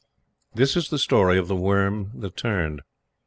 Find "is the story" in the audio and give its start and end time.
0.75-1.37